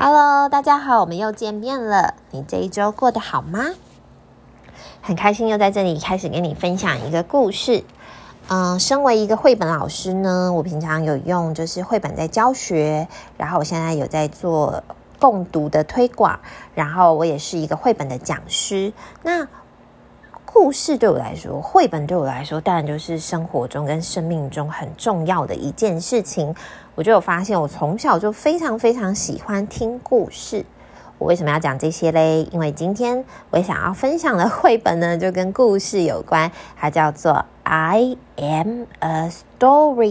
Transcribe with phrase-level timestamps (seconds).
[0.00, 2.14] Hello，大家好，我们又见面了。
[2.30, 3.70] 你这一周过得好吗？
[5.02, 7.82] 很开心又在这里开始跟你分享一个故事。
[8.46, 14.84] 嗯、身为一个绘本老师呢，我平常有用就是绘本在教学，然后我现在有在做
[15.18, 16.38] 共读的推广，
[16.76, 18.92] 然后我也是一个绘本的讲师。
[19.24, 19.48] 那
[20.60, 26.52] 故事对我来说，绘本对我来说，当然就是生活中跟生命中很重要的一件事情。
[26.96, 30.64] 我就有发现，我从小就非常非常喜欢听故事。
[31.16, 32.42] 我为什么要讲这些嘞？
[32.50, 40.10] 因为今天我想要分享的绘本呢，就跟故事有关，它叫做《I Am a Story》，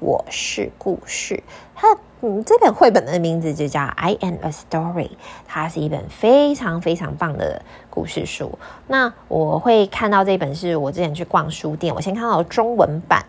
[0.00, 1.42] 我是故事。
[1.74, 5.08] 它嗯，这本绘本的名字就叫《I Am a Story》，
[5.46, 8.58] 它是一本非常非常棒的故事书。
[8.88, 13.24] 那我会看到这本是我之前去逛书店，我先看到中文版。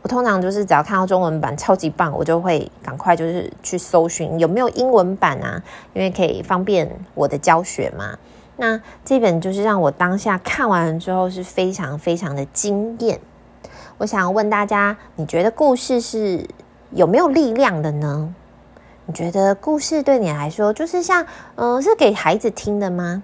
[0.00, 8.18] 我通常就是只要看到中文版超级棒，我就会赶快就是去搜寻有没有英文版啊，因为可以方便我的教学嘛。
[8.56, 13.20] 那这本就是让我当下看完之后是非常非常的惊艳。
[13.98, 16.46] 我想问大家，你觉得故事是
[16.90, 18.34] 有没有力量的呢？
[19.06, 21.26] 你觉得故事对你来说就是像
[21.56, 23.22] 嗯、是给孩子听的吗？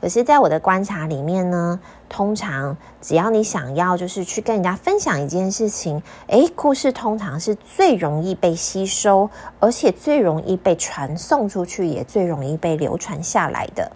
[0.00, 13.92] 可是，在我的观察里面呢，通常只要你想要就是去跟人家分享一件事情，诶，故事通常是最容易被吸收，而且最容易被传送出去，也最容易被流传下来的。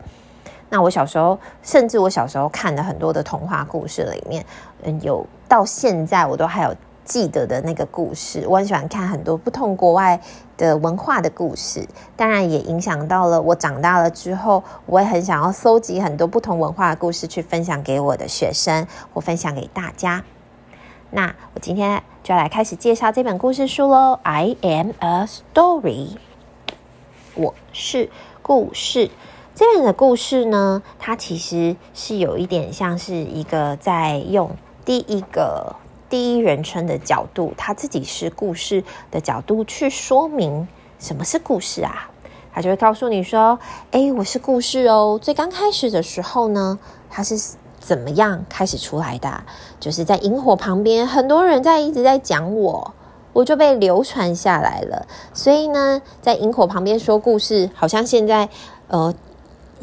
[0.75, 4.44] 那我小时候，甚至我小时候看的很多的童话故事里面，
[4.83, 6.75] 嗯，有到现在我都还有。
[7.05, 10.19] 记得的那个故事，我很喜欢看很多不同国外
[10.56, 20.25] 的文化的故事，当然也影响到了我长大了之后，我也很想要搜集很多不同文化的故事去分享给我的学生，或分享给大家。
[21.11, 24.19] 那我今天就要来开始介绍这本故事书喽。
[24.22, 26.16] I am a story，
[27.34, 28.09] 我是
[28.41, 29.11] 故事。
[29.55, 34.50] 这本的故事呢，它其实是有一点像是一个在用
[34.84, 35.76] 第一个。
[36.10, 40.69] 第一人称的角度，他自己是故事的角度去说明
[41.00, 42.09] 什么是故事啊？
[42.53, 43.59] 他就会告诉你说
[43.91, 46.78] ：“哎，我是故事哦。”最刚开始的时候呢，
[47.10, 49.42] 他是怎么样开始出来的？
[49.81, 52.94] 就是在萤火旁边，很多人在一直在讲我，
[53.32, 55.09] 我就被流传下来了。
[55.32, 58.48] 所以呢，在萤火旁边说故事，好像现在
[58.86, 59.12] 呃。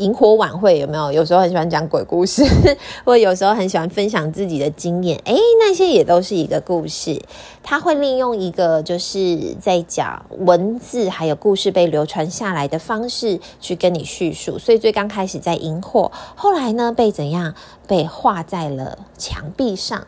[0.02, 1.12] 萤火晚会有没有？
[1.12, 2.44] 有时候很喜欢讲鬼故事，
[3.06, 5.20] 或有时候很喜欢分享自己的经验。
[5.26, 7.22] 诶，那些也都是一个故事。
[7.64, 14.58] 他会利用一个就是在讲文字还有故事被流传下来的方式去跟你叙述。
[14.58, 17.54] 所以最刚开始在营火，后来呢被怎样？
[17.88, 20.08] 被画在了墙壁上。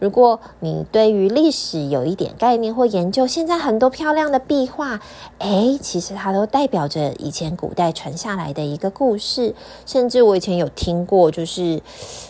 [0.00, 4.98] 如果你对于历史有一点概念或研究，现在很多漂亮的壁画，
[5.38, 9.54] 诶，其实它都代表着以前古代传下来的一个故事。
[9.84, 11.82] 甚至我以前有听过，就是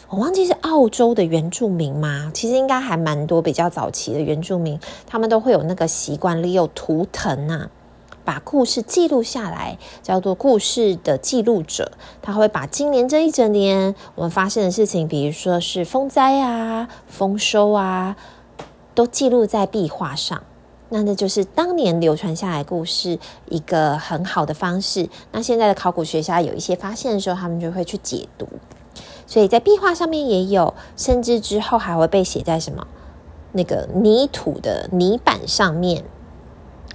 [0.08, 2.30] 我忘记是澳洲的原住民吗？
[2.34, 7.70] 其实应该还蛮多比较早期的原住民，他们都会有那个习惯，利用图腾啊。
[8.24, 11.92] 把故事记录下来，叫做故事的记录者。
[12.20, 18.16] 他会把今年这一整年我们发生的事情，比如说是风灾啊、丰收啊，
[18.94, 20.42] 都记录在壁画上。
[20.92, 23.16] 那那就是当年流传下来故事
[23.48, 25.08] 一个很好的方式。
[25.30, 28.48] 那现在的考古学家有一些发现的时候，他们就会去解读。
[29.24, 32.84] 所以在壁画上面也有，甚至之后还会被写在什么
[33.52, 36.02] 那个泥土的泥板上面。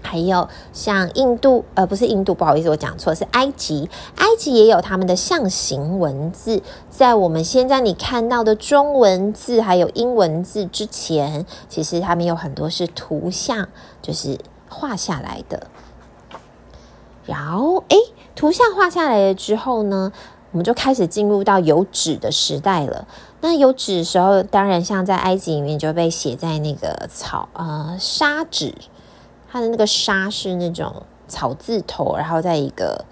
[0.06, 3.90] 还有像印度，呃，不是印度，不好意思，我讲错，是埃及。
[4.18, 13.68] 埃及也有他们的象形文字，在我们现在你看到的中文字还有英文字之前，其实他们有很多是图像，
[14.02, 14.38] 就是
[14.70, 15.68] 画下来的。
[17.26, 17.98] 然后，诶，
[18.36, 20.12] 图像画下来了之后呢，
[20.52, 23.08] 我们就开始进入到有纸的时代了。
[23.42, 28.74] 那有纸的时候，当然像在埃及里面就被写在那个草，呃，砂纸。
[29.56, 33.06] 它的那个纱是那种草字头，然后在一个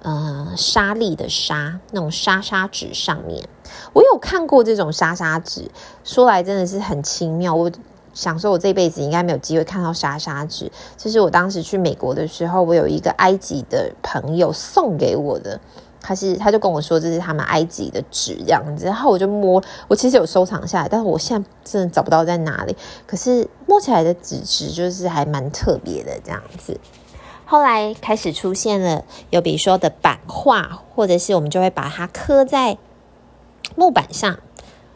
[0.00, 3.46] 呃沙粒的沙那种沙沙纸上面，
[3.92, 5.70] 我有看过这种沙沙纸，
[6.02, 7.54] 说来真的是很奇妙。
[7.54, 7.70] 我
[8.12, 10.70] 想说，我这辈子应该没有机会看到沙沙纸。
[10.96, 15.60] 这是我当时去美国的时候，我有一个埃及的朋友送给我的。
[16.02, 22.74] 他是，他就跟我说这是他们埃及的纸这样子，然后我就摸，我其实有收藏下来，但是我现在真的找不到在哪里。
[23.06, 26.80] 可是摸起来的纸质就是还蛮特别的这样子。
[27.44, 32.78] 后来开始出现了有比如说的版画，或者是我们就会把它刻在
[33.76, 34.38] 木板上，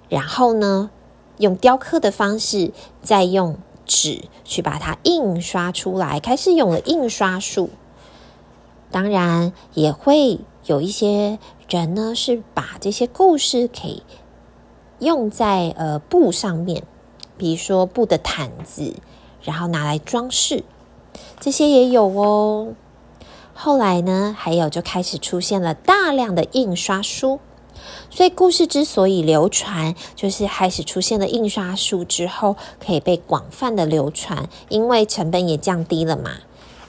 [0.08, 0.88] 然后呢
[1.38, 2.72] 用雕刻的方式，
[3.02, 7.70] 再用纸去把它印刷出来，开始用了印刷术。
[8.90, 11.38] 当然也会有一些
[11.68, 14.02] 人呢，是把这些故事给
[15.00, 16.84] 用在呃布上面，
[17.36, 18.94] 比如说布的毯子，
[19.42, 20.62] 然后拿来装饰，
[21.40, 22.74] 这些也有哦。
[23.52, 27.40] 后来呢，还有就开始出现了大量的印刷书。
[28.10, 36.30] 所以故事之所以流传，就是开始出现了印刷术之后，可以被广泛的流传，因为成本也降低了嘛。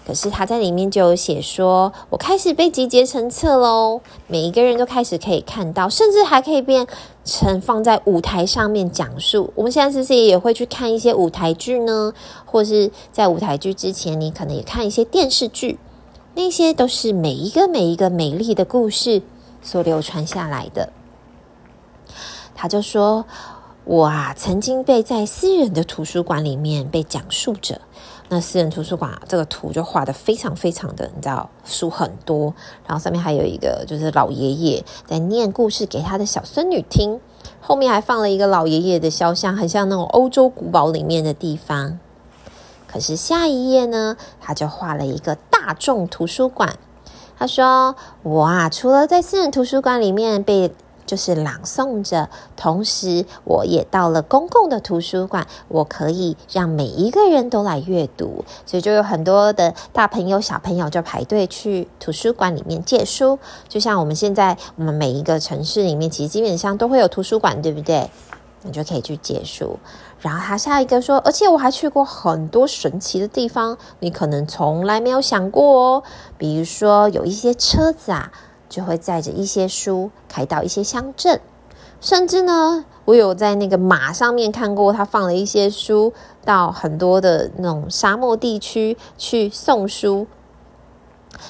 [0.07, 6.85] 可是他在里面就有写说，我开始被集结成册喽，每一个人都开始可以看到，甚至还可以变
[7.23, 9.51] 成放在舞台上面讲述。
[9.55, 12.13] 我们现在是不是也会去看一些舞台剧呢？
[12.45, 15.79] 或是在舞台剧之前，你可能也看一些电视剧，
[16.35, 19.23] 那些都是每一个每一个美丽的故事
[19.65, 20.93] 所流传下来的。
[22.53, 23.25] 他就说
[23.83, 27.81] ：“我啊，曾经被在私人的图书馆里面被讲述着。
[28.29, 32.53] 那私人图书馆，这个图就画得非常非常的，你知道，书很多，
[32.87, 37.19] 然后上面还有一个就是老爷爷在念故事给他的小孙女听。
[37.59, 41.99] 后面还放了一个老爷爷的肖像，很像那种欧洲古堡里面的地方。
[42.87, 46.79] 可是下一页呢，他就画了一个大众图书馆。
[47.37, 50.73] 他说：我啊，除了在私人图书馆里面被。”
[51.05, 63.37] 就是朗诵着，同时我也到了公共的图书馆，我可以让每一个人都来阅读，所以就有很多的大朋友、小朋友就排队去图书馆里面借书。
[63.69, 68.09] 就像我们现在，我们每一个城市里面，其实基本上都会有图书馆，对不对？
[68.65, 69.79] 你就可以去借书。
[70.19, 76.03] 然后他下一个说，而且我还去过很多神奇的地方，你可能从来没有想过哦，
[76.37, 78.31] 比如说有一些车子啊。
[78.67, 81.39] 就会载着一些书开到一些乡镇，
[82.01, 86.11] 甚至呢，我有在那个马上面看过，他放了一些书
[86.43, 90.27] 到很多的那种沙漠地区去送书。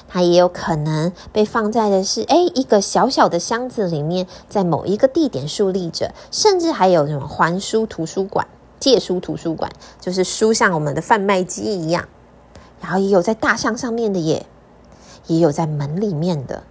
[0.08, 8.46] 它也有可能被放在的是，哎，一个小小的箱子里面，在某一个地点树立着，甚至还有什么还书图书馆、
[8.78, 12.06] 借书图书馆，就是书像我们的贩卖机一样。
[12.80, 14.46] 然后也有在大象上面的耶，
[15.26, 16.62] 也有在门里面的。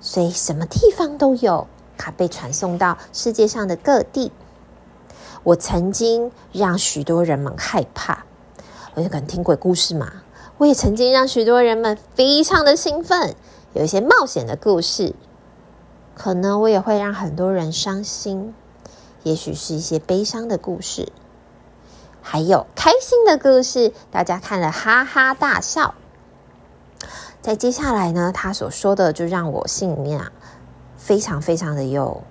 [0.00, 1.66] 所以什么地方都有，
[1.96, 4.30] 它被传送到世界上的各地。
[5.42, 8.24] 我曾经让许多人们害怕，
[8.94, 10.12] 我就可能听鬼故事嘛。
[10.60, 13.34] 我也曾经让许多人们非常的兴奋，
[13.72, 15.14] 有一些冒险的故事。
[16.14, 18.52] 可能我也会让很多人伤心，
[19.22, 21.10] 也许是一些悲伤的故事，
[22.20, 25.94] 还有开心的故事，大家看了哈哈大笑。
[27.40, 30.30] 在接下来呢，他所说的就让我心里面啊
[30.98, 32.22] 非常非常的有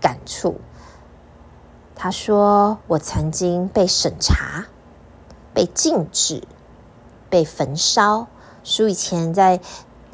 [0.00, 0.60] 感触。
[1.96, 4.66] 他说：“我曾经被审查、
[5.52, 6.44] 被禁止、
[7.28, 8.26] 被焚烧。
[8.64, 9.60] 书以前在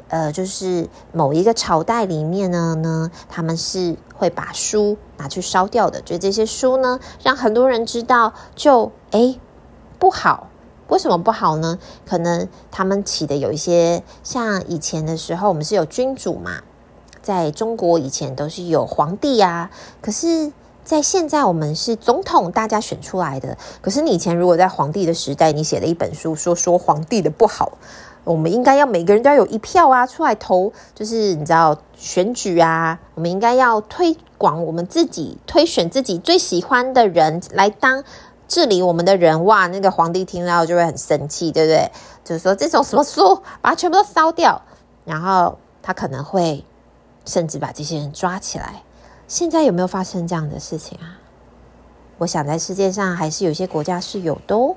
[0.07, 6.01] 呃，就是某一个朝代里面呢，呢他们是会把书拿去烧掉的。
[6.01, 9.39] 就这些书呢，让很多人知道就，就诶
[9.99, 10.47] 不好。”
[10.87, 11.79] 为什么不好呢？
[12.05, 16.61] 可能他们起的有一些，像以前的时候，我们是有君主嘛，
[17.23, 19.71] 在中国以前都是有皇帝啊。
[19.99, 20.53] 可是，
[20.85, 23.57] 在现在我们是总统，大家选出来的。
[23.81, 27.79] 可是你以前如果在皇帝的时代，你写了一本书，说说皇帝的不好，
[28.23, 38.03] 我们应该要每个人都要有一票啊，出来投，就是你知道选举啊，我们应该要推广我们自己，推选自己最喜欢的人来当。
[38.47, 41.89] 治理我们的人，哇，那个皇帝听到就会很生气，对不对？
[42.23, 44.61] 就是说这种什么书，把它全部都烧掉，
[45.03, 46.63] 然后他可能会
[47.25, 48.83] 甚至把这些人抓起来。
[49.27, 51.19] 现在有没有发生这样的事情啊？
[52.17, 54.75] 我想在世界上还是有些国家是有的哦。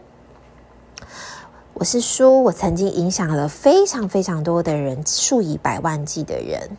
[1.74, 6.76] 我是说，我曾经影响了非常非常多的人，数以百万计的人。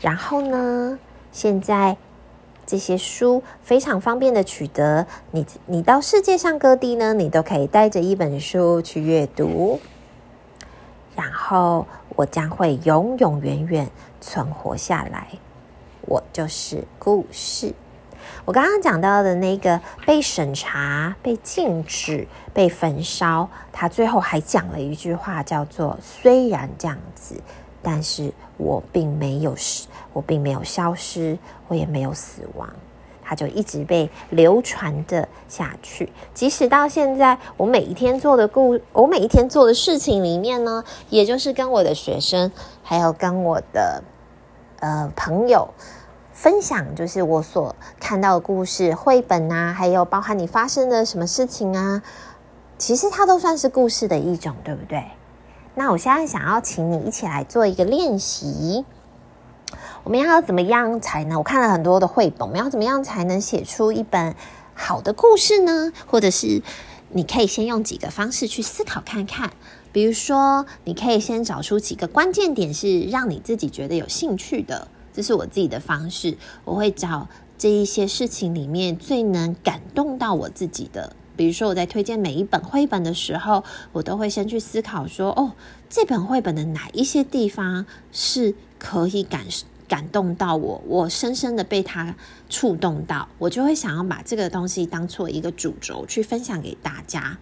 [0.00, 0.98] 然后呢，
[1.32, 1.96] 现在。
[2.64, 9.80] 这些书非常方便的取得，你你到世界上各地呢，你都可以带着一本书去阅读，
[11.16, 13.90] 然后我将会永永远远
[14.20, 15.26] 存活下来。
[16.06, 17.74] 我就是故事。
[18.44, 27.40] 我刚刚讲到的那个被审查、被禁止、被焚烧，他最后还讲了一句话，叫做“虽然这样子”。
[27.84, 32.72] 但是我并没有失，我并没有消失，我也没有死亡，
[33.24, 36.08] 它就一直被流传的下去。
[36.32, 42.52] 即使到现在，我每一天做的故，我每一天做的事情里面呢，也就是跟我的学生，
[42.84, 44.00] 还有跟我的
[44.82, 45.72] 呃朋友
[46.32, 52.02] 分享，就是我所看到的故事绘本啊，还有包含你发生的什么事情啊，
[52.78, 55.04] 其实它都算是故事的一种，对不对？
[55.76, 58.84] 那我现在想要请你一起来做一个练习。
[60.02, 61.38] 我们要怎么样才能？
[61.38, 64.34] 我看了很多的绘本，我们要怎么样才能写出一本
[64.74, 65.92] 好的故事呢？
[66.06, 66.60] 或者是
[67.10, 69.52] 你可以先用几个方式去思考看看。
[69.92, 76.36] 比如说，你可以先找出几个关键点是让你自己觉得有兴趣的，这是我自己的方式。
[76.64, 81.14] 我会找这一些事情里面最能感动到我自己的。
[81.36, 85.52] 比如说，我在推荐每一本绘本的时候，我都会先去思考说：哦，
[85.88, 89.44] 这本绘本的哪一些地方是可以感
[89.88, 92.14] 感动到我，我深深的被它
[92.48, 97.38] 触动到，我就会想要把这个东西当做一个主轴去分享给大家。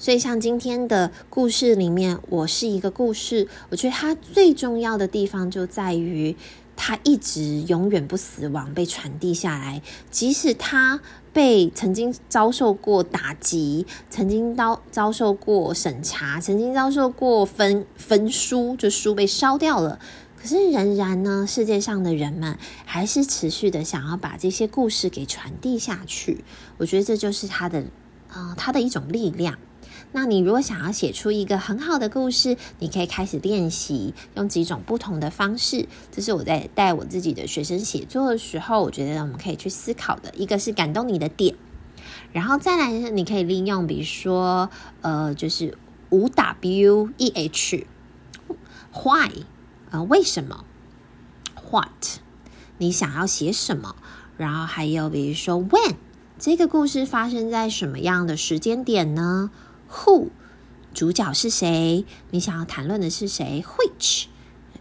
[0.00, 3.46] 所以，像今天的故事里面，我是一个故事。
[3.68, 6.34] 我觉得它最重要的地方就在于，
[6.74, 9.82] 它一直永远不死亡，被传递下来。
[10.10, 11.02] 即使它
[11.34, 19.98] 被曾经遭受过打击，曾经遭遭受过审查，曾经遭受过焚焚书，就书被烧掉了。
[20.40, 26.42] 可是，仍然呢，世界上的人们还是持续的想要把这些故事给传递下去。
[26.78, 27.84] 我觉得这就是它的，
[28.32, 29.58] 呃，它的一种力量。
[30.12, 35.86] 那你如果想要写出一个很好的故事，你可以开始练习用几种不同的方式。
[36.10, 40.32] 这是我在带我自己的学生写作的时候，我觉得我们可以去思考的。
[40.36, 41.54] 一个是感动你的点，
[42.32, 45.76] 然后再来呢，你可以利用，比如说，呃，就是
[46.10, 49.30] 五 W E H，Why，
[49.90, 50.64] 呃，为什么
[51.70, 52.18] ？What，
[52.78, 53.94] 你想要写什么？
[54.36, 55.94] 然后还有比如说 When，
[56.38, 59.50] 这个故事发生在什么样的时间点呢
[59.90, 60.28] ？Who，
[60.94, 62.04] 主角是谁？
[62.30, 64.26] 你想要谈论的是谁？Which，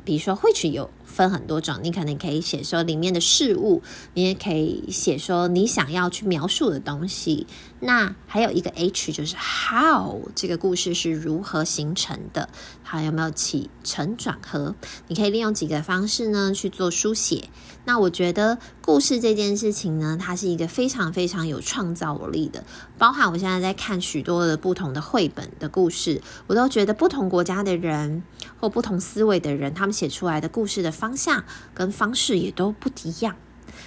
[0.04, 0.90] 比如说 Which 有
[1.20, 3.84] 分很多种，你可能可以写说里面的事物，
[4.14, 7.46] 你也可以写说你想要去描述的东西。
[7.82, 12.48] 那还有一个 H，就是 How 这个故事是如何形成的？
[12.86, 14.76] 它有没有起承转合？
[15.10, 17.50] 你可以利用几个方式呢去做书写。
[17.86, 22.64] 那我觉得故事这件事情呢，它是一个非常非常有创造力的。
[22.98, 28.24] 包含我现在在看许多的不同的绘本的故事，我都觉得不同国家的人
[28.60, 33.36] 或不同思维的人，他们写出来的故事的方方向跟方式也都不一样，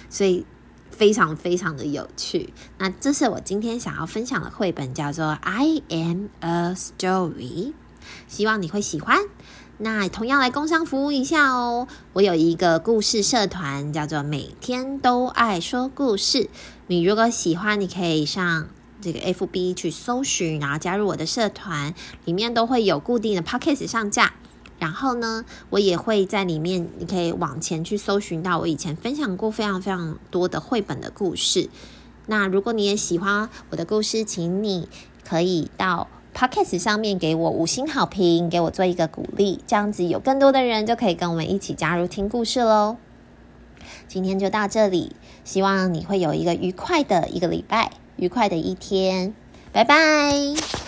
[0.09, 0.45] 所以
[0.91, 2.53] 非常非常的有趣。
[2.77, 7.31] 那这是我今天想要分享的绘本，叫做《I Am a Story》，
[8.27, 9.17] 希望你会喜欢。
[9.77, 16.49] 那同样来工商服务一下哦，我有一个故事社团，叫做每天都爱说故事。
[16.87, 18.67] 你如果喜欢，你可以上
[18.99, 21.93] 这个 FB 去搜寻，然后加入我的社团，
[22.25, 24.33] 里面都会有固定的 Podcast 上架。
[24.83, 31.69] 然后呢，我也会在里面，你可以往前去搜寻到我以前分享过非常非常多的绘本的故事。
[32.25, 34.89] 那如果你也喜欢我的故事，请你
[35.23, 36.09] 可以到。
[36.35, 42.97] Podcast 上面给我五星好评，给我做一个鼓励，这样子有更多的人就可以跟我们一起加入听故事喽。
[44.07, 49.35] 今天就到这里，希望你会有一个愉快的一个礼拜，愉快的一天，
[49.71, 50.82] 拜拜。